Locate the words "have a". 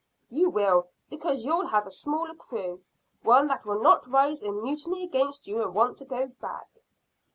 1.67-1.91